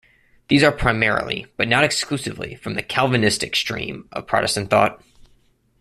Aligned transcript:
These 0.47 0.63
are 0.63 0.71
primarily, 0.71 1.45
but 1.57 1.67
not 1.67 1.83
exclusively, 1.83 2.55
from 2.55 2.73
the 2.73 2.81
Calvinistic 2.81 3.55
stream 3.55 4.09
of 4.11 4.25
Protestant 4.25 4.71
thought. 4.71 4.99